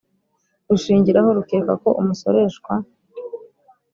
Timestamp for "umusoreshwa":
2.01-2.73